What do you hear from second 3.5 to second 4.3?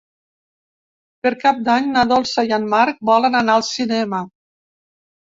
al cinema.